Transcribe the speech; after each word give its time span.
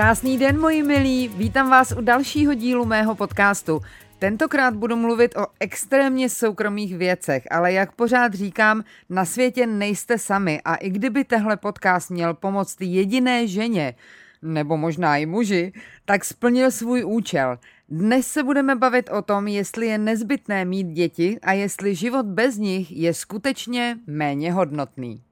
Krásný 0.00 0.38
den, 0.38 0.60
moji 0.60 0.82
milí, 0.82 1.28
vítám 1.28 1.70
vás 1.70 1.92
u 1.92 2.00
dalšího 2.00 2.54
dílu 2.54 2.84
mého 2.84 3.14
podcastu. 3.14 3.80
Tentokrát 4.18 4.76
budu 4.76 4.96
mluvit 4.96 5.36
o 5.36 5.46
extrémně 5.60 6.28
soukromých 6.28 6.96
věcech, 6.96 7.42
ale 7.50 7.72
jak 7.72 7.92
pořád 7.92 8.34
říkám, 8.34 8.84
na 9.10 9.24
světě 9.24 9.66
nejste 9.66 10.18
sami 10.18 10.60
a 10.64 10.74
i 10.74 10.90
kdyby 10.90 11.24
tehle 11.24 11.56
podcast 11.56 12.10
měl 12.10 12.34
pomoct 12.34 12.80
jediné 12.80 13.46
ženě, 13.46 13.94
nebo 14.42 14.76
možná 14.76 15.16
i 15.16 15.26
muži, 15.26 15.72
tak 16.04 16.24
splnil 16.24 16.70
svůj 16.70 17.04
účel. 17.04 17.58
Dnes 17.88 18.26
se 18.26 18.42
budeme 18.42 18.76
bavit 18.76 19.10
o 19.10 19.22
tom, 19.22 19.48
jestli 19.48 19.86
je 19.86 19.98
nezbytné 19.98 20.64
mít 20.64 20.86
děti 20.86 21.38
a 21.42 21.52
jestli 21.52 21.94
život 21.94 22.26
bez 22.26 22.56
nich 22.56 22.92
je 22.92 23.14
skutečně 23.14 23.98
méně 24.06 24.52
hodnotný. 24.52 25.22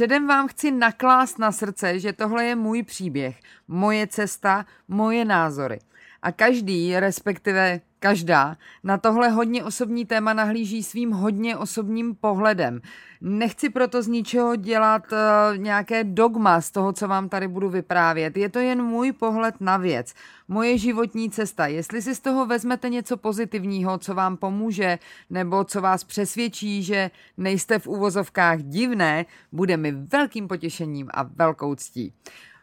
Předem 0.00 0.26
vám 0.26 0.48
chci 0.48 0.70
naklást 0.70 1.38
na 1.38 1.52
srdce, 1.52 1.98
že 1.98 2.12
tohle 2.12 2.44
je 2.44 2.56
můj 2.56 2.82
příběh, 2.82 3.40
moje 3.68 4.06
cesta, 4.06 4.66
moje 4.88 5.24
názory. 5.24 5.78
A 6.22 6.32
každý, 6.32 7.00
respektive 7.00 7.80
každá, 8.00 8.56
na 8.84 8.98
tohle 8.98 9.28
hodně 9.28 9.64
osobní 9.64 10.06
téma 10.06 10.32
nahlíží 10.32 10.82
svým 10.82 11.10
hodně 11.10 11.56
osobním 11.56 12.14
pohledem. 12.14 12.80
Nechci 13.20 13.70
proto 13.70 14.02
z 14.02 14.06
ničeho 14.06 14.56
dělat 14.56 15.02
uh, 15.12 15.56
nějaké 15.56 16.04
dogma 16.04 16.60
z 16.60 16.70
toho, 16.70 16.92
co 16.92 17.08
vám 17.08 17.28
tady 17.28 17.48
budu 17.48 17.68
vyprávět. 17.68 18.36
Je 18.36 18.48
to 18.48 18.58
jen 18.58 18.82
můj 18.82 19.12
pohled 19.12 19.54
na 19.60 19.76
věc, 19.76 20.14
moje 20.48 20.78
životní 20.78 21.30
cesta. 21.30 21.66
Jestli 21.66 22.02
si 22.02 22.14
z 22.14 22.20
toho 22.20 22.46
vezmete 22.46 22.88
něco 22.88 23.16
pozitivního, 23.16 23.98
co 23.98 24.14
vám 24.14 24.36
pomůže, 24.36 24.98
nebo 25.30 25.64
co 25.64 25.80
vás 25.80 26.04
přesvědčí, 26.04 26.82
že 26.82 27.10
nejste 27.36 27.78
v 27.78 27.86
úvozovkách 27.86 28.62
divné, 28.62 29.26
bude 29.52 29.76
mi 29.76 29.92
velkým 29.92 30.48
potěšením 30.48 31.08
a 31.14 31.22
velkou 31.22 31.74
ctí. 31.74 32.12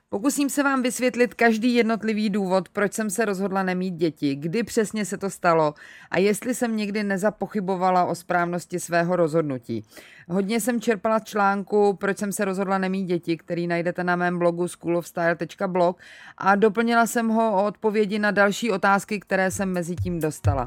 Pokusím 0.09 0.49
se 0.49 0.63
vám 0.63 0.81
vysvětlit 0.81 1.33
každý 1.33 1.75
jednotlivý 1.75 2.29
důvod, 2.29 2.69
proč 2.69 2.93
jsem 2.93 3.09
se 3.09 3.25
rozhodla 3.25 3.63
nemít 3.63 3.93
děti, 3.93 4.35
kdy 4.35 4.63
přesně 4.63 5.05
se 5.05 5.17
to 5.17 5.29
stalo 5.29 5.73
a 6.11 6.19
jestli 6.19 6.55
jsem 6.55 6.77
někdy 6.77 7.03
nezapochybovala 7.03 8.05
o 8.05 8.15
správnosti 8.15 8.79
svého 8.79 9.15
rozhodnutí. 9.15 9.83
Hodně 10.27 10.61
jsem 10.61 10.81
čerpala 10.81 11.19
článku, 11.19 11.93
proč 11.93 12.17
jsem 12.17 12.31
se 12.31 12.45
rozhodla 12.45 12.77
nemít 12.77 13.07
děti, 13.07 13.37
který 13.37 13.67
najdete 13.67 14.03
na 14.03 14.15
mém 14.15 14.39
blogu 14.39 14.67
schoolofstyle.blog 14.67 15.99
a 16.37 16.55
doplnila 16.55 17.07
jsem 17.07 17.27
ho 17.27 17.51
o 17.51 17.65
odpovědi 17.65 18.19
na 18.19 18.31
další 18.31 18.71
otázky, 18.71 19.19
které 19.19 19.51
jsem 19.51 19.73
mezi 19.73 19.95
tím 19.95 20.19
dostala. 20.19 20.65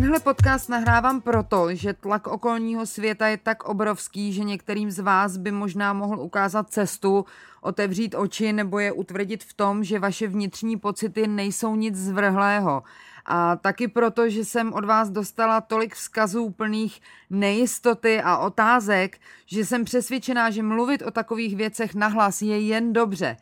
Tenhle 0.00 0.20
podcast 0.20 0.68
nahrávám 0.68 1.20
proto, 1.20 1.74
že 1.74 1.92
tlak 1.92 2.26
okolního 2.26 2.86
světa 2.86 3.26
je 3.28 3.36
tak 3.36 3.64
obrovský, 3.64 4.32
že 4.32 4.44
některým 4.44 4.90
z 4.90 4.98
vás 4.98 5.36
by 5.36 5.52
možná 5.52 5.92
mohl 5.92 6.20
ukázat 6.20 6.70
cestu, 6.70 7.24
otevřít 7.60 8.14
oči 8.14 8.52
nebo 8.52 8.78
je 8.78 8.92
utvrdit 8.92 9.44
v 9.44 9.54
tom, 9.54 9.84
že 9.84 9.98
vaše 9.98 10.26
vnitřní 10.26 10.76
pocity 10.76 11.26
nejsou 11.26 11.76
nic 11.76 11.96
zvrhlého. 11.96 12.82
A 13.26 13.56
taky 13.56 13.88
proto, 13.88 14.28
že 14.28 14.44
jsem 14.44 14.72
od 14.72 14.84
vás 14.84 15.10
dostala 15.10 15.60
tolik 15.60 15.94
vzkazů 15.94 16.50
plných 16.50 17.00
nejistoty 17.30 18.20
a 18.22 18.38
otázek, 18.38 19.18
že 19.46 19.64
jsem 19.64 19.84
přesvědčená, 19.84 20.50
že 20.50 20.62
mluvit 20.62 21.02
o 21.02 21.10
takových 21.10 21.56
věcech 21.56 21.94
nahlas 21.94 22.42
je 22.42 22.60
jen 22.60 22.92
dobře. 22.92 23.36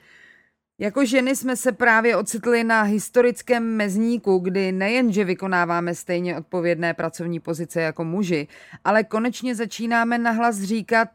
Jako 0.81 1.05
ženy 1.05 1.37
jsme 1.37 1.57
se 1.57 1.73
právě 1.73 2.17
ocitli 2.17 2.65
na 2.65 2.83
historickém 2.83 3.77
mezníku, 3.77 4.39
kdy 4.39 4.73
nejenže 4.73 5.25
vykonáváme 5.25 5.95
stejně 5.95 6.37
odpovědné 6.37 6.95
pracovní 6.95 7.41
pozice 7.41 7.81
jako 7.81 8.05
muži, 8.05 8.49
ale 8.85 9.05
konečně 9.05 9.55
začínáme 9.55 10.19
nahlas 10.19 10.61
říkat, 10.63 11.09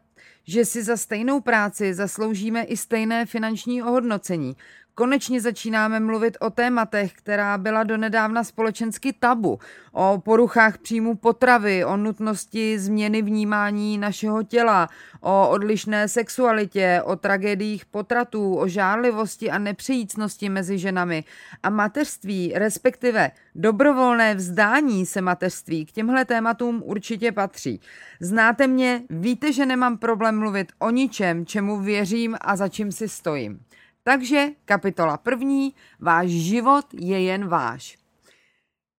že 0.46 0.64
si 0.64 0.82
za 0.82 0.96
stejnou 0.96 1.40
práci 1.40 1.94
zasloužíme 1.94 2.62
i 2.62 2.76
stejné 2.76 3.26
finanční 3.26 3.82
ohodnocení. 3.82 4.56
Konečně 4.96 5.40
začínáme 5.40 6.00
mluvit 6.00 6.36
o 6.40 6.50
tématech, 6.50 7.12
která 7.12 7.58
byla 7.58 7.82
donedávna 7.82 8.44
společensky 8.44 9.12
tabu. 9.12 9.58
O 9.92 10.22
poruchách 10.24 10.78
příjmu 10.78 11.14
potravy, 11.14 11.84
o 11.84 11.96
nutnosti 11.96 12.78
změny 12.78 13.22
vnímání 13.22 13.98
našeho 13.98 14.42
těla, 14.42 14.88
o 15.20 15.48
odlišné 15.48 16.08
sexualitě, 16.08 17.02
o 17.04 17.16
tragédiích 17.16 17.86
potratů, 17.86 18.56
o 18.56 18.68
žárlivosti 18.68 19.50
a 19.50 19.58
nepřejícnosti 19.58 20.48
mezi 20.48 20.78
ženami. 20.78 21.24
A 21.62 21.70
mateřství, 21.70 22.52
respektive 22.54 23.30
dobrovolné 23.54 24.34
vzdání 24.34 25.06
se 25.06 25.20
mateřství, 25.20 25.86
k 25.86 25.92
těmhle 25.92 26.24
tématům 26.24 26.82
určitě 26.84 27.32
patří. 27.32 27.80
Znáte 28.20 28.66
mě, 28.66 29.02
víte, 29.10 29.52
že 29.52 29.66
nemám 29.66 29.98
problém 29.98 30.38
mluvit 30.38 30.72
o 30.78 30.90
ničem, 30.90 31.46
čemu 31.46 31.80
věřím 31.80 32.36
a 32.40 32.56
za 32.56 32.68
čím 32.68 32.92
si 32.92 33.08
stojím. 33.08 33.60
Takže 34.04 34.48
kapitola 34.64 35.16
první, 35.16 35.74
váš 36.00 36.30
život 36.30 36.86
je 36.92 37.22
jen 37.22 37.48
váš. 37.48 37.98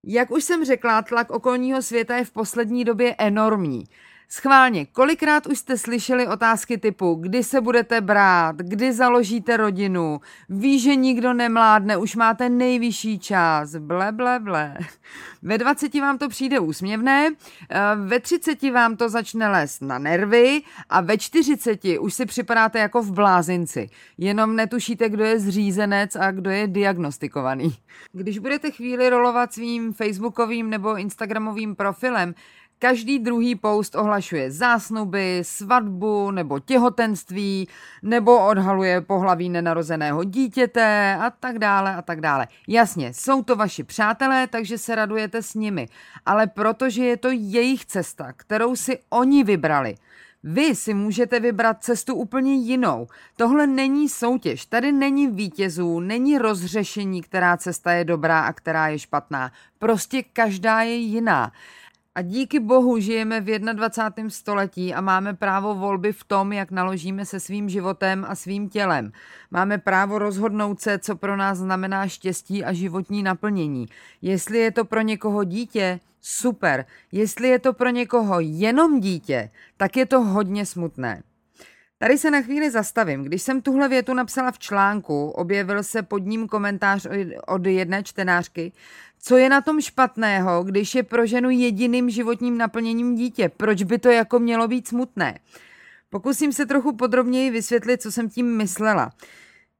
Jak 0.03 0.31
už 0.31 0.43
jsem 0.43 0.65
řekla, 0.65 1.01
tlak 1.01 1.29
okolního 1.29 1.81
světa 1.81 2.15
je 2.17 2.25
v 2.25 2.31
poslední 2.31 2.85
době 2.85 3.15
enormní. 3.17 3.83
Schválně, 4.29 4.85
kolikrát 4.85 5.47
už 5.47 5.59
jste 5.59 5.77
slyšeli 5.77 6.27
otázky 6.27 6.77
typu, 6.77 7.15
kdy 7.15 7.43
se 7.43 7.61
budete 7.61 8.01
brát, 8.01 8.55
kdy 8.55 8.93
založíte 8.93 9.57
rodinu, 9.57 10.21
ví, 10.49 10.79
že 10.79 10.95
nikdo 10.95 11.33
nemládne, 11.33 11.97
už 11.97 12.15
máte 12.15 12.49
nejvyšší 12.49 13.19
čas, 13.19 13.75
ble, 13.75 14.11
ble, 14.11 14.39
ble. 14.39 14.77
Ve 15.41 15.57
20 15.57 15.93
vám 15.93 16.17
to 16.17 16.29
přijde 16.29 16.59
úsměvné, 16.59 17.29
eh, 17.69 17.79
ve 17.95 18.19
30 18.19 18.71
vám 18.71 18.97
to 18.97 19.09
začne 19.09 19.49
lézt 19.49 19.81
na 19.81 19.99
nervy 19.99 20.61
a 20.89 21.01
ve 21.01 21.17
40 21.17 21.99
už 21.99 22.13
si 22.13 22.25
připadáte 22.25 22.79
jako 22.79 23.01
v 23.01 23.11
blázinci. 23.11 23.89
Jenom 24.17 24.55
netušíte, 24.55 25.09
kdo 25.09 25.23
je 25.23 25.39
zřízenec 25.39 26.15
a 26.15 26.31
kdo 26.31 26.49
je 26.49 26.67
diagnostikovaný. 26.67 27.75
Když 28.11 28.39
budete 28.39 28.71
chvíli 28.71 29.09
rolovat 29.09 29.53
svým 29.53 29.93
facebookovým 29.93 30.69
nebo 30.69 30.97
instagramovým 30.97 31.75
profilem, 31.75 32.33
Každý 32.79 33.19
druhý 33.19 33.55
post 33.55 33.95
ohlašuje 33.95 34.51
zásnuby, 34.51 35.39
svatbu 35.41 36.31
nebo 36.31 36.59
těhotenství, 36.59 37.67
nebo 38.03 38.47
odhaluje 38.47 39.01
pohlaví 39.01 39.49
nenarozeného 39.49 40.23
dítěte 40.23 41.17
a 41.21 41.29
tak 41.29 41.59
dále 41.59 41.95
a 41.95 42.01
tak 42.01 42.21
dále. 42.21 42.47
Jasně, 42.67 43.13
jsou 43.13 43.43
to 43.43 43.55
vaši 43.55 43.83
přátelé, 43.83 44.47
takže 44.47 44.77
se 44.77 44.95
radujete 44.95 45.41
s 45.41 45.53
nimi, 45.53 45.87
ale 46.25 46.47
protože 46.47 47.03
je 47.05 47.17
to 47.17 47.29
jejich 47.31 47.85
cesta, 47.85 48.33
kterou 48.33 48.75
si 48.75 48.99
oni 49.09 49.43
vybrali, 49.43 49.95
vy 50.47 50.75
si 50.75 50.93
můžete 50.93 51.39
vybrat 51.39 51.83
cestu 51.83 52.15
úplně 52.15 52.53
jinou. 52.53 53.07
Tohle 53.35 53.67
není 53.67 54.09
soutěž, 54.09 54.65
tady 54.65 54.91
není 54.91 55.27
vítězů, 55.27 55.99
není 55.99 56.37
rozřešení, 56.37 57.21
která 57.21 57.57
cesta 57.57 57.91
je 57.91 58.03
dobrá 58.03 58.39
a 58.39 58.53
která 58.53 58.87
je 58.87 58.99
špatná. 58.99 59.51
Prostě 59.79 60.23
každá 60.23 60.81
je 60.81 60.95
jiná. 60.95 61.51
A 62.17 62.21
díky 62.21 62.59
bohu 62.59 62.99
žijeme 62.99 63.41
v 63.41 63.59
21. 63.59 64.29
století 64.29 64.93
a 64.93 65.01
máme 65.01 65.33
právo 65.33 65.75
volby 65.75 66.13
v 66.13 66.23
tom, 66.23 66.53
jak 66.53 66.71
naložíme 66.71 67.25
se 67.25 67.39
svým 67.39 67.69
životem 67.69 68.25
a 68.27 68.35
svým 68.35 68.69
tělem. 68.69 69.11
Máme 69.51 69.77
právo 69.77 70.19
rozhodnout 70.19 70.81
se, 70.81 70.99
co 70.99 71.15
pro 71.15 71.35
nás 71.37 71.57
znamená 71.57 72.07
štěstí 72.07 72.63
a 72.63 72.73
životní 72.73 73.23
naplnění. 73.23 73.85
Jestli 74.21 74.57
je 74.57 74.71
to 74.71 74.85
pro 74.85 75.01
někoho 75.01 75.43
dítě, 75.43 75.99
super. 76.21 76.85
Jestli 77.11 77.47
je 77.47 77.59
to 77.59 77.73
pro 77.73 77.89
někoho 77.89 78.39
jenom 78.39 78.99
dítě, 78.99 79.49
tak 79.77 79.97
je 79.97 80.05
to 80.05 80.21
hodně 80.21 80.65
smutné. 80.65 81.23
Tady 81.97 82.17
se 82.17 82.31
na 82.31 82.41
chvíli 82.41 82.71
zastavím. 82.71 83.23
Když 83.23 83.41
jsem 83.41 83.61
tuhle 83.61 83.89
větu 83.89 84.13
napsala 84.13 84.51
v 84.51 84.59
článku, 84.59 85.29
objevil 85.29 85.83
se 85.83 86.03
pod 86.03 86.17
ním 86.17 86.47
komentář 86.47 87.07
od 87.47 87.65
jedné 87.65 88.03
čtenářky, 88.03 88.71
co 89.19 89.37
je 89.37 89.49
na 89.49 89.61
tom 89.61 89.81
špatného, 89.81 90.63
když 90.63 90.95
je 90.95 91.03
pro 91.03 91.25
ženu 91.25 91.49
jediným 91.49 92.09
životním 92.09 92.57
naplněním 92.57 93.15
dítě? 93.15 93.49
Proč 93.57 93.83
by 93.83 93.99
to 93.99 94.09
jako 94.09 94.39
mělo 94.39 94.67
být 94.67 94.87
smutné? 94.87 95.39
Pokusím 96.09 96.53
se 96.53 96.65
trochu 96.65 96.95
podrobněji 96.95 97.51
vysvětlit, 97.51 98.01
co 98.01 98.11
jsem 98.11 98.29
tím 98.29 98.57
myslela. 98.57 99.11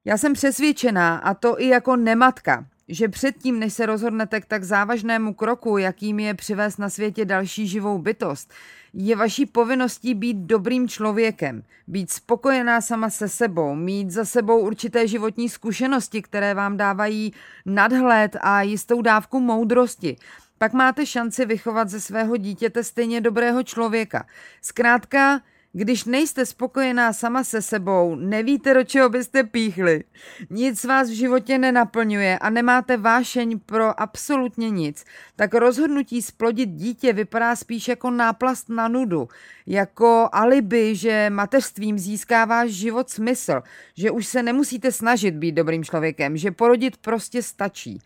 Já 0.06 0.18
jsem 0.18 0.34
přesvědčená, 0.34 1.18
a 1.18 1.34
to 1.34 1.62
i 1.62 1.68
jako 1.68 1.96
nematka, 1.96 2.66
že 2.88 3.08
předtím, 3.08 3.60
než 3.60 3.74
se 3.74 3.86
rozhodnete 3.86 4.42
k 4.42 4.46
tak 4.46 4.64
závažnému 4.64 5.34
kroku, 5.34 5.78
jakým 5.78 6.20
je 6.20 6.34
přivést 6.34 6.78
na 6.78 6.90
světě 6.90 7.26
další 7.26 7.68
živou 7.68 7.98
bytost, 7.98 8.54
je 8.94 9.16
vaší 9.16 9.46
povinností 9.46 10.14
být 10.14 10.38
dobrým 10.38 10.88
člověkem, 10.88 11.64
být 11.88 12.12
spokojená 12.12 12.82
sama 12.82 13.10
se 13.10 13.30
sebou, 13.30 13.76
mít 13.76 14.12
za 14.12 14.26
sebou 14.26 14.60
určité 14.60 15.08
životní 15.08 15.50
zkušenosti, 15.50 16.22
které 16.22 16.54
vám 16.54 16.78
dávají 16.78 17.34
nadhled 17.66 18.38
a 18.42 18.62
jistou 18.62 19.02
dávku 19.02 19.40
moudrosti. 19.40 20.18
Pak 20.58 20.74
máte 20.74 21.06
šanci 21.06 21.46
vychovat 21.46 21.90
ze 21.90 22.02
svého 22.02 22.38
dítěte 22.38 22.84
stejně 22.84 23.22
dobrého 23.22 23.64
člověka. 23.64 24.26
Zkrátka, 24.62 25.42
když 25.78 26.06
nejste 26.06 26.46
spokojená 26.46 27.14
sama 27.14 27.44
se 27.44 27.62
sebou, 27.62 28.16
nevíte, 28.16 28.74
do 28.74 28.84
čeho 28.84 29.10
byste 29.10 29.44
píchli. 29.44 30.04
Nic 30.50 30.84
vás 30.84 31.10
v 31.10 31.14
životě 31.14 31.58
nenaplňuje 31.58 32.40
a 32.40 32.50
nemáte 32.50 32.98
vášeň 32.98 33.60
pro 33.60 34.02
absolutně 34.02 34.70
nic, 34.70 35.06
tak 35.36 35.54
rozhodnutí 35.54 36.22
splodit 36.22 36.70
dítě 36.70 37.14
vypadá 37.14 37.56
spíš 37.56 37.88
jako 37.88 38.12
náplast 38.12 38.70
na 38.70 38.88
nudu, 38.88 39.28
jako 39.66 40.30
alibi, 40.32 40.96
že 40.96 41.30
mateřstvím 41.30 42.00
získá 42.00 42.46
váš 42.46 42.72
život 42.72 43.10
smysl, 43.10 43.62
že 43.94 44.12
už 44.12 44.28
se 44.28 44.44
nemusíte 44.44 44.92
snažit 44.92 45.36
být 45.36 45.52
dobrým 45.52 45.84
člověkem, 45.84 46.38
že 46.38 46.52
porodit 46.52 46.98
prostě 46.98 47.42
stačí. 47.42 48.02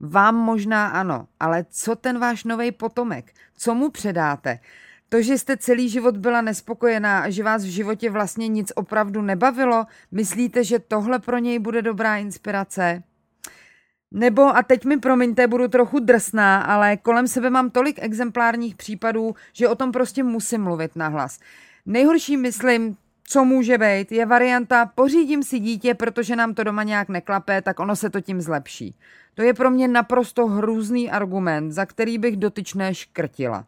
Vám 0.00 0.36
možná 0.36 0.86
ano, 0.86 1.26
ale 1.40 1.64
co 1.70 1.96
ten 1.96 2.18
váš 2.18 2.44
nový 2.44 2.72
potomek? 2.72 3.32
Co 3.56 3.74
mu 3.74 3.90
předáte? 3.90 4.58
To, 5.14 5.22
že 5.22 5.38
jste 5.38 5.56
celý 5.56 5.88
život 5.88 6.16
byla 6.16 6.40
nespokojená 6.40 7.20
a 7.20 7.30
že 7.30 7.42
vás 7.42 7.64
v 7.64 7.68
životě 7.68 8.10
vlastně 8.10 8.48
nic 8.48 8.72
opravdu 8.74 9.22
nebavilo, 9.22 9.86
myslíte, 10.12 10.64
že 10.64 10.78
tohle 10.78 11.18
pro 11.18 11.38
něj 11.38 11.58
bude 11.58 11.82
dobrá 11.82 12.16
inspirace? 12.16 13.02
Nebo, 14.10 14.56
a 14.56 14.62
teď 14.62 14.84
mi 14.84 14.96
promiňte, 14.96 15.46
budu 15.46 15.68
trochu 15.68 15.98
drsná, 15.98 16.62
ale 16.62 16.96
kolem 16.96 17.28
sebe 17.28 17.50
mám 17.50 17.70
tolik 17.70 17.98
exemplárních 18.02 18.74
případů, 18.74 19.34
že 19.52 19.68
o 19.68 19.74
tom 19.74 19.92
prostě 19.92 20.22
musím 20.22 20.62
mluvit 20.62 20.96
nahlas. 20.96 21.40
Nejhorší, 21.86 22.36
myslím, 22.36 22.96
co 23.24 23.44
může 23.44 23.78
být, 23.78 24.12
je 24.12 24.26
varianta 24.26 24.86
pořídím 24.86 25.42
si 25.42 25.58
dítě, 25.58 25.94
protože 25.94 26.36
nám 26.36 26.54
to 26.54 26.64
doma 26.64 26.82
nějak 26.82 27.08
neklape, 27.08 27.62
tak 27.62 27.80
ono 27.80 27.96
se 27.96 28.10
to 28.10 28.20
tím 28.20 28.40
zlepší. 28.40 28.94
To 29.34 29.42
je 29.42 29.54
pro 29.54 29.70
mě 29.70 29.88
naprosto 29.88 30.46
hrůzný 30.46 31.10
argument, 31.10 31.72
za 31.72 31.86
který 31.86 32.18
bych 32.18 32.36
dotyčné 32.36 32.94
škrtila. 32.94 33.64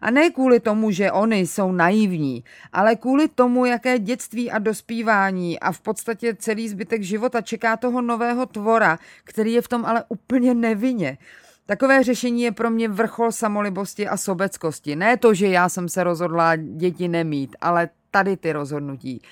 A 0.00 0.10
ne 0.10 0.30
kvůli 0.30 0.60
tomu, 0.60 0.90
že 0.90 1.12
oni 1.12 1.38
jsou 1.38 1.72
naivní, 1.72 2.44
ale 2.72 2.96
kvůli 2.96 3.28
tomu, 3.28 3.64
jaké 3.64 3.98
dětství 3.98 4.50
a 4.50 4.58
dospívání 4.58 5.60
a 5.60 5.72
v 5.72 5.80
podstatě 5.80 6.34
celý 6.34 6.68
zbytek 6.68 7.02
života 7.02 7.40
čeká 7.40 7.76
toho 7.76 8.02
nového 8.02 8.46
tvora, 8.46 8.98
který 9.24 9.52
je 9.52 9.62
v 9.62 9.68
tom 9.68 9.84
ale 9.84 10.04
úplně 10.08 10.54
nevinně. 10.54 11.18
Takové 11.66 12.02
řešení 12.02 12.42
je 12.42 12.52
pro 12.52 12.70
mě 12.70 12.88
vrchol 12.88 13.32
samolibosti 13.32 14.08
a 14.08 14.16
sobeckosti. 14.16 14.96
Ne 14.96 15.16
to, 15.16 15.34
že 15.34 15.48
já 15.48 15.68
jsem 15.68 15.88
se 15.88 16.04
rozhodla 16.04 16.56
děti 16.56 17.08
nemít, 17.08 17.56
ale 17.60 17.88
tady 18.10 18.36
ty 18.36 18.52
rozhodnutí. 18.52 19.22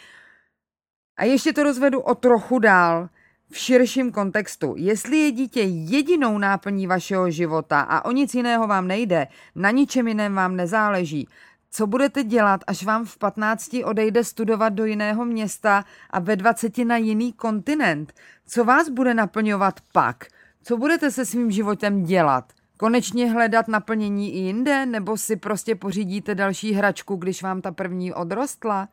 A 1.17 1.25
ještě 1.25 1.53
to 1.53 1.63
rozvedu 1.63 2.01
o 2.01 2.15
trochu 2.15 2.59
dál 2.59 3.09
v 3.51 3.59
širším 3.59 4.13
kontextu. 4.13 4.75
Jestli 4.77 5.17
je 5.17 5.31
dítě 5.31 5.61
jedinou 5.63 6.39
náplní 6.39 6.87
vašeho 6.87 7.31
života 7.31 7.81
a 7.81 8.05
o 8.05 8.13
nic 8.13 8.35
jiného 8.35 8.67
vám 8.67 8.89
nejde, 8.89 9.27
na 9.55 9.71
ničem 9.71 10.09
jiném 10.09 10.35
vám 10.35 10.57
nezáleží, 10.57 11.29
co 11.71 11.87
budete 11.87 12.25
dělat, 12.25 12.61
až 12.67 12.85
vám 12.85 13.05
v 13.05 13.19
15 13.19 13.77
odejde 13.85 14.25
studovat 14.25 14.69
do 14.69 14.85
jiného 14.85 15.25
města 15.25 15.85
a 16.11 16.19
ve 16.19 16.37
20 16.37 16.79
na 16.79 16.97
jiný 16.97 17.33
kontinent? 17.33 18.13
Co 18.47 18.65
vás 18.65 18.89
bude 18.89 19.15
naplňovat 19.15 19.81
pak? 19.93 20.27
Co 20.63 20.77
budete 20.77 21.11
se 21.11 21.27
svým 21.27 21.51
životem 21.51 22.03
dělat? 22.03 22.53
Konečně 22.77 23.31
hledat 23.31 23.69
naplnění 23.69 24.35
i 24.35 24.39
jinde, 24.39 24.87
nebo 24.87 25.17
si 25.17 25.37
prostě 25.37 25.75
pořídíte 25.75 26.35
další 26.35 26.73
hračku, 26.73 27.17
když 27.17 27.43
vám 27.43 27.61
ta 27.61 27.73
první 27.73 28.13
odrostla? 28.13 28.89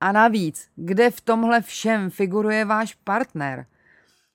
A 0.00 0.12
navíc, 0.12 0.68
kde 0.76 1.10
v 1.10 1.20
tomhle 1.20 1.60
všem 1.60 2.10
figuruje 2.10 2.64
váš 2.64 2.94
partner? 2.94 3.66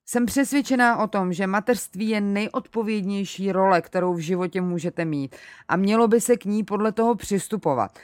Jsem 0.10 0.26
přesvědčená 0.26 0.98
o 0.98 1.08
tom, 1.08 1.34
že 1.34 1.48
mateřství 1.48 2.10
je 2.10 2.22
nejodpovědnější 2.22 3.52
role, 3.52 3.82
kterou 3.82 4.14
v 4.14 4.20
životě 4.20 4.62
můžete 4.62 5.06
mít 5.06 5.36
a 5.68 5.76
mělo 5.76 6.08
by 6.08 6.22
se 6.22 6.38
k 6.38 6.46
ní 6.46 6.64
podle 6.64 6.92
toho 6.92 7.16
přistupovat. 7.16 8.00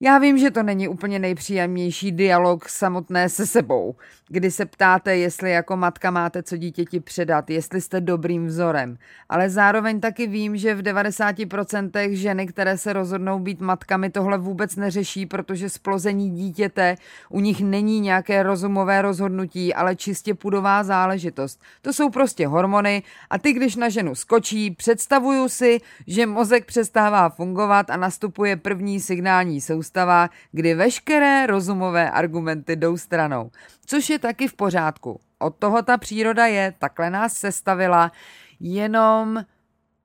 Já 0.00 0.18
vím, 0.18 0.38
že 0.38 0.50
to 0.50 0.62
není 0.62 0.88
úplně 0.88 1.18
nejpříjemnější 1.18 2.12
dialog 2.12 2.68
samotné 2.68 3.28
se 3.28 3.46
sebou, 3.46 3.96
kdy 4.28 4.50
se 4.50 4.66
ptáte, 4.66 5.16
jestli 5.16 5.50
jako 5.50 5.76
matka 5.76 6.10
máte 6.10 6.42
co 6.42 6.56
dítěti 6.56 7.00
předat, 7.00 7.50
jestli 7.50 7.80
jste 7.80 8.00
dobrým 8.00 8.46
vzorem. 8.46 8.98
Ale 9.28 9.50
zároveň 9.50 10.00
taky 10.00 10.26
vím, 10.26 10.56
že 10.56 10.74
v 10.74 10.82
90% 10.82 12.10
ženy, 12.10 12.46
které 12.46 12.78
se 12.78 12.92
rozhodnou 12.92 13.38
být 13.38 13.60
matkami, 13.60 14.10
tohle 14.10 14.38
vůbec 14.38 14.76
neřeší, 14.76 15.26
protože 15.26 15.68
splození 15.68 16.30
dítěte 16.30 16.96
u 17.28 17.40
nich 17.40 17.60
není 17.60 18.00
nějaké 18.00 18.42
rozumové 18.42 19.02
rozhodnutí, 19.02 19.74
ale 19.74 19.96
čistě 19.96 20.34
pudová 20.34 20.82
záležitost. 20.82 21.60
To 21.82 21.92
jsou 21.92 22.10
prostě 22.10 22.46
hormony 22.46 23.02
a 23.30 23.38
ty, 23.38 23.52
když 23.52 23.76
na 23.76 23.88
ženu 23.88 24.14
skočí, 24.14 24.70
představuju 24.70 25.48
si, 25.48 25.80
že 26.06 26.26
mozek 26.26 26.64
přestává 26.64 27.28
fungovat 27.28 27.90
a 27.90 27.96
nastupuje 27.96 28.56
první 28.56 29.00
signální 29.00 29.60
soustava 29.60 29.87
soustava, 29.88 30.30
kdy 30.52 30.74
veškeré 30.74 31.46
rozumové 31.46 32.10
argumenty 32.10 32.76
jdou 32.76 32.96
stranou. 32.96 33.50
Což 33.86 34.10
je 34.10 34.18
taky 34.18 34.48
v 34.48 34.54
pořádku. 34.54 35.20
Od 35.38 35.56
toho 35.56 35.82
ta 35.82 35.96
příroda 35.96 36.46
je, 36.46 36.74
takhle 36.78 37.10
nás 37.10 37.32
sestavila, 37.32 38.12
jenom 38.60 39.44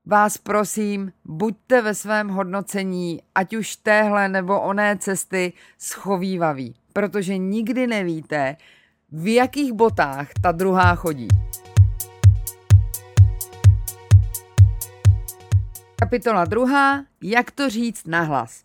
vás 0.06 0.38
prosím, 0.38 1.12
buďte 1.24 1.82
ve 1.82 1.94
svém 1.94 2.28
hodnocení, 2.28 3.20
ať 3.34 3.56
už 3.56 3.76
téhle 3.76 4.28
nebo 4.28 4.60
oné 4.60 4.96
cesty, 4.98 5.52
schovývaví, 5.78 6.74
protože 6.92 7.38
nikdy 7.38 7.86
nevíte, 7.86 8.56
v 9.12 9.34
jakých 9.34 9.72
botách 9.72 10.28
ta 10.42 10.52
druhá 10.52 10.94
chodí. 10.94 11.28
Kapitola 15.98 16.44
druhá. 16.44 17.04
Jak 17.22 17.50
to 17.50 17.70
říct 17.70 18.06
nahlas? 18.06 18.63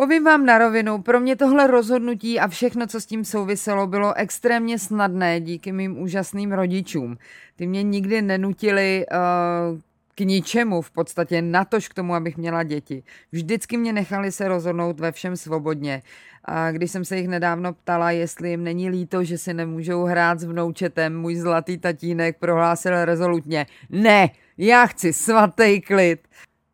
Povím 0.00 0.24
vám 0.24 0.46
na 0.46 0.58
rovinu, 0.58 1.02
pro 1.02 1.20
mě 1.20 1.36
tohle 1.36 1.66
rozhodnutí 1.66 2.40
a 2.40 2.48
všechno, 2.48 2.86
co 2.86 3.00
s 3.00 3.06
tím 3.06 3.24
souviselo, 3.24 3.86
bylo 3.86 4.14
extrémně 4.14 4.78
snadné 4.78 5.40
díky 5.40 5.72
mým 5.72 5.98
úžasným 5.98 6.52
rodičům. 6.52 7.18
Ty 7.56 7.66
mě 7.66 7.82
nikdy 7.82 8.22
nenutili 8.22 9.06
uh, 9.10 9.78
k 10.14 10.20
ničemu, 10.20 10.82
v 10.82 10.90
podstatě 10.90 11.42
natož 11.42 11.88
k 11.88 11.94
tomu, 11.94 12.14
abych 12.14 12.36
měla 12.36 12.62
děti. 12.62 13.02
Vždycky 13.32 13.76
mě 13.76 13.92
nechali 13.92 14.32
se 14.32 14.48
rozhodnout 14.48 15.00
ve 15.00 15.12
všem 15.12 15.36
svobodně. 15.36 16.02
A 16.44 16.70
když 16.70 16.90
jsem 16.90 17.04
se 17.04 17.16
jich 17.16 17.28
nedávno 17.28 17.72
ptala, 17.72 18.10
jestli 18.10 18.50
jim 18.50 18.64
není 18.64 18.90
líto, 18.90 19.24
že 19.24 19.38
si 19.38 19.54
nemůžou 19.54 20.04
hrát 20.04 20.40
s 20.40 20.44
vnoučetem, 20.44 21.20
můj 21.20 21.36
zlatý 21.36 21.78
tatínek 21.78 22.38
prohlásil 22.38 23.04
rezolutně, 23.04 23.66
ne, 23.90 24.30
já 24.58 24.86
chci 24.86 25.12
svatý 25.12 25.80
klid. 25.80 26.20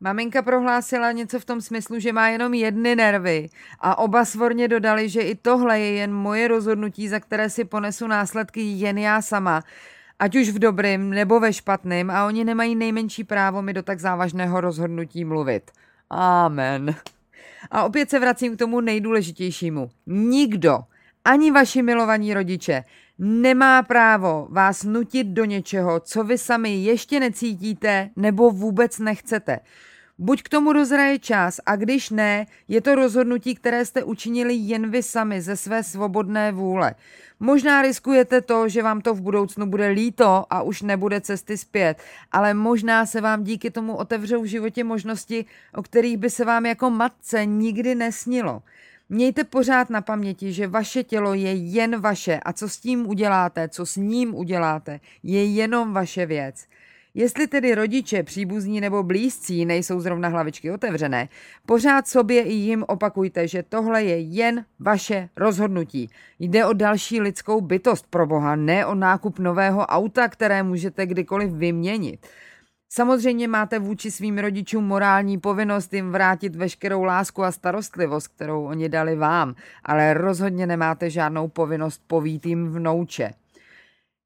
Maminka 0.05 0.43
prohlásila 0.43 1.13
něco 1.13 1.41
v 1.41 1.45
tom 1.45 1.61
smyslu, 1.61 1.99
že 1.99 2.13
má 2.13 2.29
jenom 2.29 2.55
jedny 2.55 2.97
nervy 2.97 3.49
a 3.81 3.99
oba 3.99 4.25
svorně 4.25 4.69
dodali, 4.69 5.09
že 5.09 5.21
i 5.21 5.35
tohle 5.35 5.81
je 5.81 5.93
jen 5.93 6.13
moje 6.13 6.49
rozhodnutí, 6.49 7.09
za 7.09 7.21
které 7.21 7.51
si 7.51 7.65
ponesu 7.65 8.07
následky 8.07 8.61
jen 8.61 8.99
já 8.99 9.23
sama, 9.23 9.63
ať 10.19 10.37
už 10.37 10.49
v 10.49 10.59
dobrým 10.59 11.11
nebo 11.11 11.41
ve 11.41 11.53
špatným 11.53 12.11
a 12.11 12.27
oni 12.27 12.45
nemají 12.45 12.75
nejmenší 12.75 13.25
právo 13.25 13.63
mi 13.63 13.73
do 13.73 13.83
tak 13.83 14.01
závažného 14.01 14.61
rozhodnutí 14.61 15.25
mluvit. 15.25 15.71
Amen. 16.11 16.95
A 17.71 17.85
opět 17.85 18.11
se 18.11 18.19
vracím 18.19 18.57
k 18.57 18.59
tomu 18.59 18.81
nejdůležitějšímu. 18.81 19.91
Nikdo, 20.07 20.79
ani 21.25 21.51
vaši 21.51 21.83
milovaní 21.83 22.35
rodiče, 22.35 22.85
nemá 23.19 23.83
právo 23.83 24.49
vás 24.51 24.83
nutit 24.83 25.27
do 25.27 25.45
něčeho, 25.45 26.01
co 26.01 26.25
vy 26.25 26.39
sami 26.39 26.77
ještě 26.77 27.21
necítíte 27.21 28.11
nebo 28.17 28.51
vůbec 28.51 28.99
nechcete. 28.99 29.61
Buď 30.19 30.43
k 30.43 30.49
tomu 30.49 30.73
dozraje 30.73 31.19
čas 31.19 31.61
a 31.67 31.77
když 31.77 32.11
ne, 32.11 32.47
je 32.69 32.81
to 32.81 32.95
rozhodnutí, 32.95 33.55
které 33.55 33.85
jste 33.85 34.03
učinili 34.03 34.55
jen 34.55 34.91
vy 34.91 35.03
sami 35.03 35.41
ze 35.41 35.57
své 35.57 35.83
svobodné 35.83 36.53
vůle. 36.53 36.95
Možná 37.41 37.83
riskujete 37.83 38.41
to, 38.41 38.69
že 38.69 38.83
vám 38.83 39.01
to 39.01 39.15
v 39.15 39.21
budoucnu 39.21 39.67
bude 39.67 39.89
líto 39.89 40.45
a 40.51 40.63
už 40.63 40.83
nebude 40.83 41.21
cesty 41.21 41.59
zpět, 41.59 42.03
ale 42.33 42.55
možná 42.55 43.07
se 43.07 43.21
vám 43.21 43.45
díky 43.45 43.71
tomu 43.71 43.97
otevřou 43.97 44.43
v 44.43 44.47
životě 44.47 44.85
možnosti, 44.85 45.45
o 45.75 45.83
kterých 45.83 46.17
by 46.17 46.31
se 46.31 46.45
vám 46.45 46.67
jako 46.67 46.91
matce 46.91 47.47
nikdy 47.47 47.95
nesnilo. 47.95 48.63
Mějte 49.09 49.45
pořád 49.45 49.91
na 49.91 50.01
paměti, 50.01 50.53
že 50.53 50.67
vaše 50.67 51.03
tělo 51.03 51.35
je 51.35 51.55
jen 51.55 52.01
vaše 52.01 52.41
a 52.45 52.53
co 52.53 52.69
s 52.69 52.79
tím 52.79 53.09
uděláte, 53.09 53.69
co 53.69 53.87
s 53.87 53.97
ním 53.97 54.35
uděláte, 54.35 55.01
je 55.23 55.45
jenom 55.45 55.93
vaše 55.93 56.27
věc. 56.27 56.67
Jestli 57.17 57.47
tedy 57.47 57.75
rodiče, 57.75 58.23
příbuzní 58.23 58.81
nebo 58.81 59.03
blízcí 59.03 59.65
nejsou 59.65 60.01
zrovna 60.01 60.29
hlavičky 60.29 60.71
otevřené, 60.71 61.29
pořád 61.67 62.09
sobě 62.09 62.43
i 62.43 62.53
jim 62.53 62.85
opakujte, 62.89 63.49
že 63.49 63.63
tohle 63.63 64.05
je 64.05 64.19
jen 64.19 64.65
vaše 64.79 65.29
rozhodnutí. 65.37 66.11
Jde 66.39 66.67
o 66.67 66.73
další 66.73 67.21
lidskou 67.21 67.61
bytost 67.61 68.07
pro 68.11 68.27
Boha, 68.27 68.57
ne 68.57 68.87
o 68.87 68.95
nákup 68.95 69.39
nového 69.39 69.87
auta, 69.87 70.29
které 70.29 70.63
můžete 70.63 71.07
kdykoliv 71.07 71.53
vyměnit. 71.53 72.27
Samozřejmě 72.89 73.49
máte 73.49 73.79
vůči 73.79 74.11
svým 74.11 74.39
rodičům 74.39 74.85
morální 74.85 75.39
povinnost 75.39 75.95
jim 75.95 76.11
vrátit 76.11 76.57
veškerou 76.57 77.05
lásku 77.05 77.45
a 77.45 77.53
starostlivost, 77.53 78.29
kterou 78.29 78.65
oni 78.65 78.89
dali 78.89 79.17
vám, 79.17 79.55
ale 79.85 80.15
rozhodně 80.15 80.67
nemáte 80.67 81.11
žádnou 81.11 81.49
povinnost 81.49 82.03
povít 82.07 82.47
jim 82.47 82.73
vnouče. 82.73 83.31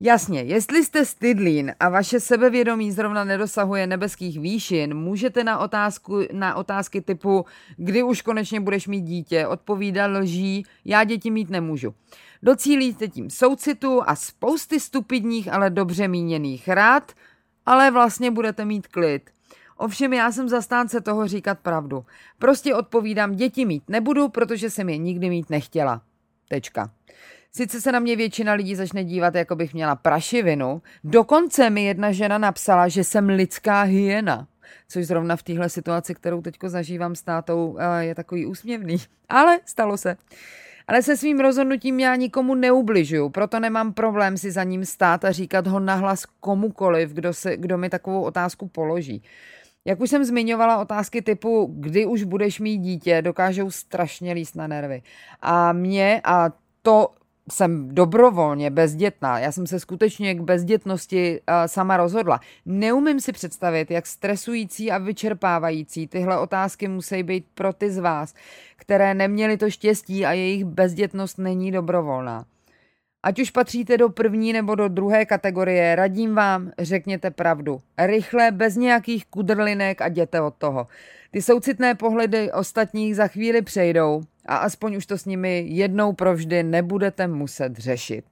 Jasně, 0.00 0.42
jestli 0.42 0.84
jste 0.84 1.04
stydlín 1.04 1.74
a 1.80 1.88
vaše 1.88 2.20
sebevědomí 2.20 2.92
zrovna 2.92 3.24
nedosahuje 3.24 3.86
nebeských 3.86 4.40
výšin, 4.40 4.94
můžete 4.94 5.44
na, 5.44 5.58
otázku, 5.58 6.20
na 6.32 6.54
otázky 6.54 7.00
typu 7.00 7.44
kdy 7.76 8.02
už 8.02 8.22
konečně 8.22 8.60
budeš 8.60 8.86
mít 8.86 9.00
dítě 9.00 9.46
odpovídat 9.46 10.06
lží, 10.06 10.66
já 10.84 11.04
děti 11.04 11.30
mít 11.30 11.50
nemůžu. 11.50 11.94
Docílíte 12.42 13.08
tím 13.08 13.30
soucitu 13.30 14.02
a 14.06 14.16
spousty 14.16 14.80
stupidních, 14.80 15.52
ale 15.52 15.70
dobře 15.70 16.08
míněných 16.08 16.68
rád, 16.68 17.12
ale 17.66 17.90
vlastně 17.90 18.30
budete 18.30 18.64
mít 18.64 18.86
klid. 18.86 19.30
Ovšem 19.76 20.12
já 20.12 20.32
jsem 20.32 20.48
zastánce 20.48 21.00
toho 21.00 21.28
říkat 21.28 21.58
pravdu. 21.58 22.04
Prostě 22.38 22.74
odpovídám, 22.74 23.32
děti 23.34 23.64
mít 23.64 23.82
nebudu, 23.88 24.28
protože 24.28 24.70
jsem 24.70 24.88
je 24.88 24.98
nikdy 24.98 25.30
mít 25.30 25.50
nechtěla. 25.50 26.02
Tečka. 26.48 26.90
Sice 27.52 27.80
se 27.80 27.92
na 27.92 27.98
mě 27.98 28.16
většina 28.16 28.52
lidí 28.52 28.74
začne 28.74 29.04
dívat, 29.04 29.34
jako 29.34 29.56
bych 29.56 29.74
měla 29.74 29.96
prašivinu, 29.96 30.82
dokonce 31.04 31.70
mi 31.70 31.84
jedna 31.84 32.12
žena 32.12 32.38
napsala, 32.38 32.88
že 32.88 33.04
jsem 33.04 33.28
lidská 33.28 33.82
hyena. 33.82 34.48
Což 34.88 35.06
zrovna 35.06 35.36
v 35.36 35.42
téhle 35.42 35.68
situaci, 35.68 36.14
kterou 36.14 36.42
teď 36.42 36.54
zažívám 36.66 37.14
s 37.14 37.22
tátou, 37.22 37.76
eh, 37.78 38.04
je 38.04 38.14
takový 38.14 38.46
úsměvný. 38.46 38.96
Ale 39.28 39.60
stalo 39.64 39.96
se. 39.96 40.16
Ale 40.88 41.02
se 41.02 41.16
svým 41.16 41.40
rozhodnutím 41.40 42.00
já 42.00 42.16
nikomu 42.16 42.54
neubližuju, 42.54 43.28
proto 43.28 43.60
nemám 43.60 43.92
problém 43.92 44.36
si 44.36 44.50
za 44.50 44.64
ním 44.64 44.84
stát 44.84 45.24
a 45.24 45.32
říkat 45.32 45.66
ho 45.66 45.80
nahlas 45.80 46.26
komukoliv, 46.40 47.10
kdo, 47.10 47.34
se, 47.34 47.56
kdo 47.56 47.78
mi 47.78 47.90
takovou 47.90 48.22
otázku 48.22 48.68
položí. 48.68 49.22
Jak 49.84 50.00
už 50.00 50.10
jsem 50.10 50.24
zmiňovala, 50.24 50.78
otázky 50.78 51.22
typu, 51.22 51.74
kdy 51.78 52.06
už 52.06 52.22
budeš 52.22 52.60
mít 52.60 52.78
dítě, 52.78 53.22
dokážou 53.22 53.70
strašně 53.70 54.32
líst 54.32 54.56
na 54.56 54.66
nervy. 54.66 55.02
A 55.40 55.72
mě, 55.72 56.20
a 56.24 56.50
to 56.82 57.08
jsem 57.52 57.94
dobrovolně 57.94 58.70
bezdětná. 58.70 59.38
Já 59.38 59.52
jsem 59.52 59.66
se 59.66 59.80
skutečně 59.80 60.34
k 60.34 60.40
bezdětnosti 60.40 61.40
uh, 61.40 61.54
sama 61.66 61.96
rozhodla. 61.96 62.40
Neumím 62.66 63.20
si 63.20 63.32
představit, 63.32 63.90
jak 63.90 64.06
stresující 64.06 64.90
a 64.90 64.98
vyčerpávající 64.98 66.06
tyhle 66.06 66.38
otázky 66.38 66.88
musí 66.88 67.22
být 67.22 67.46
pro 67.54 67.72
ty 67.72 67.90
z 67.90 67.98
vás, 67.98 68.34
které 68.76 69.14
neměli 69.14 69.56
to 69.56 69.70
štěstí 69.70 70.26
a 70.26 70.32
jejich 70.32 70.64
bezdětnost 70.64 71.38
není 71.38 71.72
dobrovolná. 71.72 72.44
Ať 73.22 73.40
už 73.40 73.50
patříte 73.50 73.96
do 73.96 74.08
první 74.08 74.52
nebo 74.52 74.75
do 74.75 74.88
druhé 74.88 75.26
kategorie, 75.26 75.96
radím 75.96 76.34
vám, 76.34 76.70
řekněte 76.78 77.30
pravdu. 77.30 77.80
Rychle, 77.98 78.50
bez 78.50 78.76
nějakých 78.76 79.26
kudrlinek 79.26 80.00
a 80.00 80.06
jděte 80.06 80.40
od 80.40 80.54
toho. 80.54 80.87
Ty 81.30 81.42
soucitné 81.42 81.94
pohledy 81.94 82.52
ostatních 82.52 83.16
za 83.16 83.28
chvíli 83.28 83.62
přejdou 83.62 84.22
a 84.46 84.56
aspoň 84.56 84.96
už 84.96 85.06
to 85.06 85.18
s 85.18 85.25
nimi 85.25 85.64
jednou 85.68 86.12
provždy 86.12 86.62
nebudete 86.62 87.26
muset 87.26 87.76
řešit. 87.76 88.25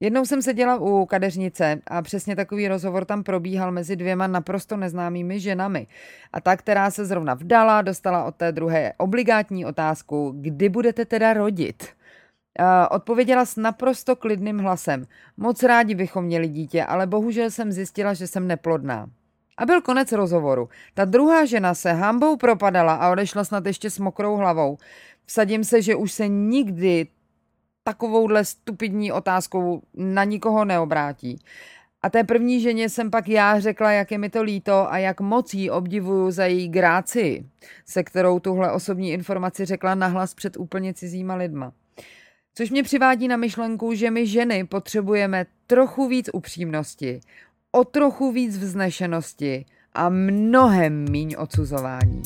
Jednou 0.00 0.24
jsem 0.24 0.42
seděla 0.42 0.76
u 0.76 1.06
kadeřnice 1.06 1.80
a 1.86 2.02
přesně 2.02 2.36
takový 2.36 2.68
rozhovor 2.68 3.04
tam 3.04 3.22
probíhal 3.22 3.72
mezi 3.72 3.96
dvěma 3.96 4.26
naprosto 4.26 4.76
neznámými 4.76 5.40
ženami. 5.40 5.86
A 6.32 6.40
ta, 6.40 6.56
která 6.56 6.90
se 6.90 7.04
zrovna 7.04 7.34
vdala, 7.34 7.82
dostala 7.82 8.24
od 8.24 8.34
té 8.34 8.52
druhé 8.52 8.92
obligátní 8.96 9.66
otázku, 9.66 10.34
kdy 10.36 10.68
budete 10.68 11.04
teda 11.04 11.32
rodit. 11.32 12.01
Odpověděla 12.90 13.44
s 13.44 13.56
naprosto 13.56 14.16
klidným 14.16 14.58
hlasem. 14.58 15.06
Moc 15.36 15.62
rádi 15.62 15.94
bychom 15.94 16.24
měli 16.24 16.48
dítě, 16.48 16.84
ale 16.84 17.06
bohužel 17.06 17.50
jsem 17.50 17.72
zjistila, 17.72 18.14
že 18.14 18.26
jsem 18.26 18.46
neplodná. 18.46 19.10
A 19.58 19.66
byl 19.66 19.80
konec 19.80 20.12
rozhovoru. 20.12 20.68
Ta 20.94 21.04
druhá 21.04 21.44
žena 21.44 21.74
se 21.74 21.92
hambou 21.92 22.36
propadala 22.36 22.94
a 22.94 23.10
odešla 23.10 23.44
snad 23.44 23.66
ještě 23.66 23.90
s 23.90 23.98
mokrou 23.98 24.36
hlavou. 24.36 24.78
Vsadím 25.26 25.64
se, 25.64 25.82
že 25.82 25.94
už 25.94 26.12
se 26.12 26.28
nikdy 26.28 27.06
takovouhle 27.82 28.44
stupidní 28.44 29.12
otázkou 29.12 29.82
na 29.94 30.24
nikoho 30.24 30.64
neobrátí. 30.64 31.38
A 32.02 32.10
té 32.10 32.24
první 32.24 32.60
ženě 32.60 32.88
jsem 32.88 33.10
pak 33.10 33.28
já 33.28 33.60
řekla, 33.60 33.92
jak 33.92 34.10
je 34.10 34.18
mi 34.18 34.30
to 34.30 34.42
líto 34.42 34.92
a 34.92 34.98
jak 34.98 35.20
moc 35.20 35.54
jí 35.54 35.70
obdivuju 35.70 36.30
za 36.30 36.46
její 36.46 36.68
gráci, 36.68 37.46
se 37.86 38.02
kterou 38.02 38.40
tuhle 38.40 38.72
osobní 38.72 39.12
informaci 39.12 39.64
řekla 39.64 39.94
nahlas 39.94 40.34
před 40.34 40.56
úplně 40.56 40.94
cizíma 40.94 41.34
lidma. 41.34 41.72
Což 42.54 42.70
mě 42.70 42.82
přivádí 42.82 43.28
na 43.28 43.36
myšlenku, 43.36 43.94
že 43.94 44.10
my 44.10 44.26
ženy 44.26 44.64
potřebujeme 44.64 45.46
trochu 45.66 46.08
víc 46.08 46.30
upřímnosti, 46.32 47.20
o 47.70 47.84
trochu 47.84 48.32
víc 48.32 48.58
vznešenosti 48.58 49.64
a 49.94 50.08
mnohem 50.08 51.04
míň 51.10 51.34
odsuzování. 51.38 52.22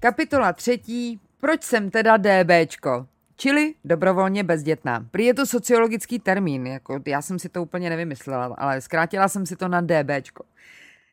Kapitola 0.00 0.52
třetí. 0.52 1.20
Proč 1.40 1.62
jsem 1.62 1.90
teda 1.90 2.16
DBčko? 2.16 3.06
Čili 3.36 3.74
dobrovolně 3.84 4.44
bezdětná. 4.44 5.06
Prý 5.10 5.24
je 5.24 5.34
to 5.34 5.46
sociologický 5.46 6.18
termín, 6.18 6.66
jako 6.66 7.00
já 7.06 7.22
jsem 7.22 7.38
si 7.38 7.48
to 7.48 7.62
úplně 7.62 7.90
nevymyslela, 7.90 8.54
ale 8.58 8.80
zkrátila 8.80 9.28
jsem 9.28 9.46
si 9.46 9.56
to 9.56 9.68
na 9.68 9.80
DBčko. 9.80 10.44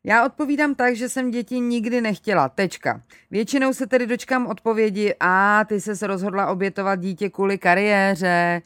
Já 0.07 0.25
odpovídám 0.25 0.75
tak, 0.75 0.95
že 0.95 1.09
jsem 1.09 1.31
děti 1.31 1.59
nikdy 1.59 2.01
nechtěla. 2.01 2.49
Tečka. 2.49 3.01
Většinou 3.31 3.73
se 3.73 3.87
tedy 3.87 4.07
dočkám 4.07 4.47
odpovědi, 4.47 5.15
a 5.19 5.65
ty 5.65 5.81
se 5.81 6.07
rozhodla 6.07 6.47
obětovat 6.47 6.99
dítě 6.99 7.29
kvůli 7.29 7.57
kariéře. 7.57 8.61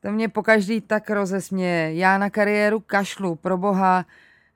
To 0.00 0.10
mě 0.10 0.28
pokaždý 0.28 0.80
tak 0.80 1.10
rozesměje. 1.10 1.94
Já 1.94 2.18
na 2.18 2.30
kariéru 2.30 2.80
kašlu, 2.80 3.34
pro 3.34 3.56
boha. 3.56 4.06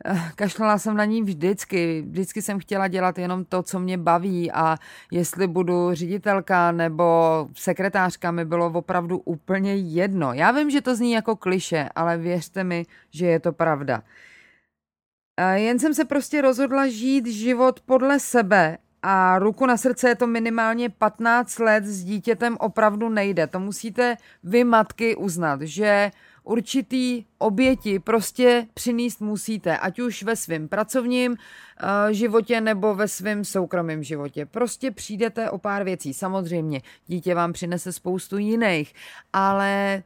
Eh, 0.04 0.20
kašlala 0.34 0.78
jsem 0.78 0.96
na 0.96 1.04
ní 1.04 1.22
vždycky. 1.22 2.02
Vždycky 2.06 2.42
jsem 2.42 2.58
chtěla 2.58 2.88
dělat 2.88 3.18
jenom 3.18 3.44
to, 3.44 3.62
co 3.62 3.80
mě 3.80 3.98
baví 3.98 4.52
a 4.52 4.76
jestli 5.10 5.46
budu 5.46 5.94
ředitelka 5.94 6.72
nebo 6.72 7.48
sekretářka, 7.56 8.30
mi 8.30 8.44
bylo 8.44 8.66
opravdu 8.66 9.18
úplně 9.18 9.76
jedno. 9.76 10.32
Já 10.32 10.50
vím, 10.50 10.70
že 10.70 10.80
to 10.80 10.96
zní 10.96 11.12
jako 11.12 11.36
kliše, 11.36 11.88
ale 11.94 12.18
věřte 12.18 12.64
mi, 12.64 12.86
že 13.10 13.26
je 13.26 13.40
to 13.40 13.52
pravda. 13.52 14.02
Jen 15.54 15.78
jsem 15.78 15.94
se 15.94 16.04
prostě 16.04 16.40
rozhodla 16.40 16.88
žít 16.88 17.26
život 17.26 17.80
podle 17.80 18.20
sebe 18.20 18.78
a 19.02 19.38
ruku 19.38 19.66
na 19.66 19.76
srdce 19.76 20.08
je 20.08 20.14
to 20.14 20.26
minimálně 20.26 20.90
15 20.90 21.58
let 21.58 21.84
s 21.84 22.04
dítětem 22.04 22.56
opravdu 22.60 23.08
nejde. 23.08 23.46
To 23.46 23.60
musíte 23.60 24.16
vy 24.42 24.64
matky 24.64 25.16
uznat, 25.16 25.60
že 25.62 26.10
určitý 26.44 27.24
oběti 27.38 27.98
prostě 27.98 28.66
přinést 28.74 29.20
musíte, 29.20 29.78
ať 29.78 30.00
už 30.00 30.22
ve 30.22 30.36
svém 30.36 30.68
pracovním 30.68 31.32
uh, 31.32 31.36
životě 32.10 32.60
nebo 32.60 32.94
ve 32.94 33.08
svém 33.08 33.44
soukromém 33.44 34.02
životě. 34.02 34.46
Prostě 34.46 34.90
přijdete 34.90 35.50
o 35.50 35.58
pár 35.58 35.84
věcí. 35.84 36.14
Samozřejmě, 36.14 36.80
dítě 37.06 37.34
vám 37.34 37.52
přinese 37.52 37.92
spoustu 37.92 38.38
jiných, 38.38 38.94
ale 39.32 40.02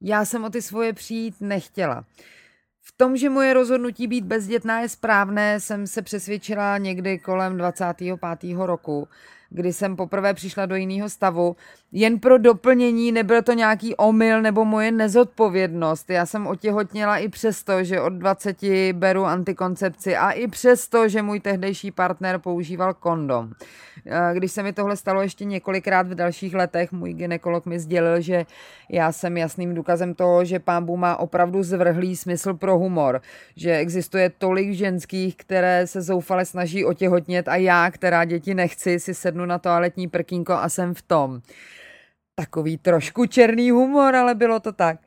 já 0.00 0.24
jsem 0.24 0.44
o 0.44 0.50
ty 0.50 0.62
svoje 0.62 0.92
přijít 0.92 1.34
nechtěla. 1.40 1.98
Uh, 1.98 2.04
v 2.88 2.92
tom, 2.96 3.16
že 3.16 3.30
moje 3.30 3.54
rozhodnutí 3.54 4.06
být 4.06 4.24
bezdětná 4.24 4.80
je 4.80 4.88
správné, 4.88 5.60
jsem 5.60 5.86
se 5.86 6.02
přesvědčila 6.02 6.78
někdy 6.78 7.18
kolem 7.18 7.56
25. 7.56 8.56
roku. 8.56 9.08
Kdy 9.50 9.72
jsem 9.72 9.96
poprvé 9.96 10.34
přišla 10.34 10.66
do 10.66 10.76
jiného 10.76 11.08
stavu. 11.08 11.56
Jen 11.92 12.18
pro 12.18 12.38
doplnění, 12.38 13.12
nebyl 13.12 13.42
to 13.42 13.52
nějaký 13.52 13.96
omyl 13.96 14.42
nebo 14.42 14.64
moje 14.64 14.92
nezodpovědnost. 14.92 16.10
Já 16.10 16.26
jsem 16.26 16.46
otěhotněla 16.46 17.18
i 17.18 17.28
přesto, 17.28 17.84
že 17.84 18.00
od 18.00 18.12
20 18.12 18.56
beru 18.92 19.24
antikoncepci 19.24 20.16
a 20.16 20.30
i 20.30 20.48
přesto, 20.48 21.08
že 21.08 21.22
můj 21.22 21.40
tehdejší 21.40 21.90
partner 21.90 22.38
používal 22.38 22.94
kondom. 22.94 23.50
Když 24.32 24.52
se 24.52 24.62
mi 24.62 24.72
tohle 24.72 24.96
stalo 24.96 25.22
ještě 25.22 25.44
několikrát 25.44 26.08
v 26.08 26.14
dalších 26.14 26.54
letech, 26.54 26.92
můj 26.92 27.12
ginekolog 27.12 27.66
mi 27.66 27.78
sdělil, 27.78 28.20
že 28.20 28.46
já 28.90 29.12
jsem 29.12 29.36
jasným 29.36 29.74
důkazem 29.74 30.14
toho, 30.14 30.44
že 30.44 30.58
pán 30.58 30.84
Bu 30.84 30.96
má 30.96 31.16
opravdu 31.16 31.62
zvrhlý 31.62 32.16
smysl 32.16 32.54
pro 32.54 32.78
humor, 32.78 33.20
že 33.56 33.76
existuje 33.76 34.30
tolik 34.38 34.72
ženských, 34.72 35.36
které 35.36 35.86
se 35.86 36.02
zoufale 36.02 36.44
snaží 36.44 36.84
otěhotnět 36.84 37.48
a 37.48 37.56
já, 37.56 37.90
která 37.90 38.24
děti 38.24 38.54
nechci, 38.54 39.00
si 39.00 39.14
sednu 39.14 39.37
na 39.46 39.58
toaletní 39.58 40.08
prkínko 40.08 40.52
a 40.52 40.68
jsem 40.68 40.94
v 40.94 41.02
tom. 41.02 41.40
Takový 42.34 42.78
trošku 42.78 43.26
černý 43.26 43.70
humor, 43.70 44.16
ale 44.16 44.34
bylo 44.34 44.60
to 44.60 44.72
tak. 44.72 45.00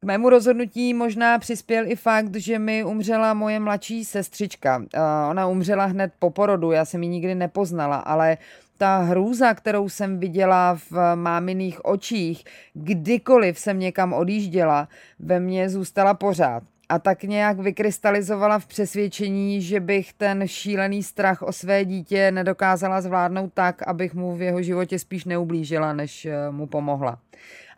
K 0.00 0.04
mému 0.04 0.30
rozhodnutí 0.30 0.94
možná 0.94 1.38
přispěl 1.38 1.90
i 1.90 1.96
fakt, 1.96 2.36
že 2.36 2.58
mi 2.58 2.84
umřela 2.84 3.34
moje 3.34 3.60
mladší 3.60 4.04
sestřička. 4.04 4.84
Ona 5.30 5.46
umřela 5.46 5.84
hned 5.84 6.12
po 6.18 6.30
porodu, 6.30 6.70
já 6.72 6.84
jsem 6.84 7.02
ji 7.02 7.08
nikdy 7.08 7.34
nepoznala, 7.34 7.96
ale 7.96 8.38
ta 8.78 8.98
hrůza, 8.98 9.54
kterou 9.54 9.88
jsem 9.88 10.18
viděla 10.18 10.78
v 10.90 11.14
máminých 11.14 11.84
očích, 11.84 12.44
kdykoliv 12.74 13.58
jsem 13.58 13.78
někam 13.78 14.12
odjížděla, 14.12 14.88
ve 15.18 15.40
mně 15.40 15.70
zůstala 15.70 16.14
pořád. 16.14 16.62
A 16.88 16.98
tak 16.98 17.22
nějak 17.22 17.58
vykrystalizovala 17.58 18.58
v 18.58 18.66
přesvědčení, 18.66 19.62
že 19.62 19.80
bych 19.80 20.12
ten 20.12 20.48
šílený 20.48 21.02
strach 21.02 21.42
o 21.42 21.52
své 21.52 21.84
dítě 21.84 22.30
nedokázala 22.30 23.00
zvládnout 23.00 23.50
tak, 23.54 23.82
abych 23.82 24.14
mu 24.14 24.36
v 24.36 24.42
jeho 24.42 24.62
životě 24.62 24.98
spíš 24.98 25.24
neublížila, 25.24 25.92
než 25.92 26.26
eh, 26.26 26.50
mu 26.50 26.66
pomohla. 26.66 27.18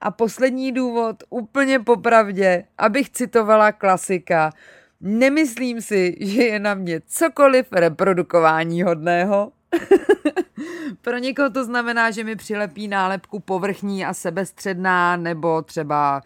A 0.00 0.10
poslední 0.10 0.72
důvod, 0.72 1.22
úplně 1.30 1.78
popravdě, 1.78 2.64
abych 2.78 3.10
citovala 3.10 3.72
klasika, 3.72 4.50
nemyslím 5.00 5.80
si, 5.80 6.16
že 6.20 6.42
je 6.42 6.58
na 6.58 6.74
mě 6.74 7.00
cokoliv 7.06 7.66
reprodukování 7.72 8.82
hodného. 8.82 9.52
Pro 11.00 11.18
někoho 11.18 11.50
to 11.50 11.64
znamená, 11.64 12.10
že 12.10 12.24
mi 12.24 12.36
přilepí 12.36 12.88
nálepku 12.88 13.40
povrchní 13.40 14.04
a 14.04 14.14
sebestředná 14.14 15.16
nebo 15.16 15.62
třeba 15.62 16.22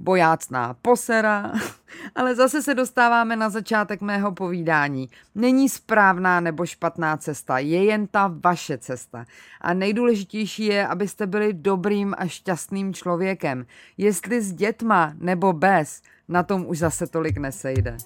bojácná 0.00 0.74
posera, 0.82 1.52
ale 2.14 2.34
zase 2.34 2.62
se 2.62 2.74
dostáváme 2.74 3.36
na 3.36 3.50
začátek 3.50 4.00
mého 4.00 4.32
povídání. 4.32 5.08
Není 5.34 5.68
správná 5.68 6.40
nebo 6.40 6.66
špatná 6.66 7.16
cesta, 7.16 7.58
je 7.58 7.84
jen 7.84 8.06
ta 8.06 8.34
vaše 8.44 8.78
cesta. 8.78 9.24
A 9.60 9.74
nejdůležitější 9.74 10.64
je, 10.64 10.86
abyste 10.86 11.26
byli 11.26 11.52
dobrým 11.52 12.14
a 12.18 12.26
šťastným 12.26 12.94
člověkem. 12.94 13.66
Jestli 13.96 14.42
s 14.42 14.52
dětma 14.52 15.12
nebo 15.18 15.52
bez, 15.52 16.02
na 16.28 16.42
tom 16.42 16.64
už 16.66 16.78
zase 16.78 17.06
tolik 17.06 17.38
nesejde. 17.38 17.96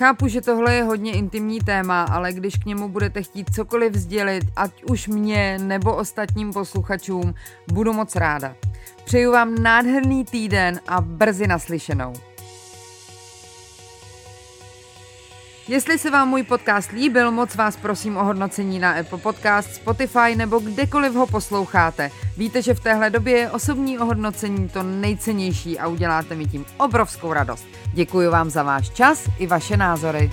Chápu, 0.00 0.28
že 0.28 0.40
tohle 0.40 0.74
je 0.74 0.82
hodně 0.82 1.12
intimní 1.12 1.60
téma, 1.60 2.02
ale 2.02 2.32
když 2.32 2.54
k 2.56 2.64
němu 2.64 2.88
budete 2.88 3.22
chtít 3.22 3.54
cokoliv 3.54 3.94
sdělit, 3.94 4.44
ať 4.56 4.84
už 4.84 5.08
mě 5.08 5.58
nebo 5.58 5.96
ostatním 5.96 6.52
posluchačům, 6.52 7.34
budu 7.72 7.92
moc 7.92 8.16
ráda. 8.16 8.56
Přeju 9.04 9.32
vám 9.32 9.62
nádherný 9.62 10.24
týden 10.24 10.80
a 10.88 11.00
brzy 11.00 11.46
naslyšenou. 11.46 12.12
Jestli 15.70 15.98
se 15.98 16.10
vám 16.10 16.28
můj 16.28 16.42
podcast 16.42 16.90
líbil, 16.90 17.30
moc 17.30 17.54
vás 17.54 17.76
prosím 17.76 18.16
o 18.16 18.24
hodnocení 18.24 18.78
na 18.78 18.92
Apple 18.92 19.18
Podcast, 19.18 19.74
Spotify 19.74 20.36
nebo 20.36 20.58
kdekoliv 20.58 21.14
ho 21.14 21.26
posloucháte. 21.26 22.10
Víte, 22.36 22.62
že 22.62 22.74
v 22.74 22.80
téhle 22.80 23.10
době 23.10 23.36
je 23.36 23.50
osobní 23.50 23.98
ohodnocení 23.98 24.68
to 24.68 24.82
nejcennější 24.82 25.78
a 25.78 25.88
uděláte 25.88 26.34
mi 26.34 26.46
tím 26.46 26.64
obrovskou 26.76 27.32
radost. 27.32 27.66
Děkuji 27.92 28.28
vám 28.28 28.50
za 28.50 28.62
váš 28.62 28.90
čas 28.90 29.28
i 29.38 29.46
vaše 29.46 29.76
názory. 29.76 30.30